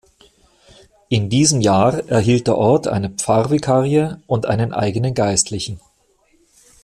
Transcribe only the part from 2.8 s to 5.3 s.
eine Pfarrvikarie und einen eigenen